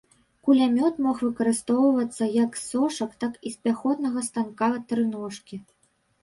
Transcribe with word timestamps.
Кулямёт 0.47 0.95
мог 1.07 1.17
выкарыстоўвацца 1.25 2.29
як 2.43 2.57
з 2.61 2.63
сошак, 2.71 3.11
так 3.25 3.37
і 3.51 3.53
з 3.57 3.69
пяхотнага 3.69 4.25
станка-трыножкі. 4.31 5.61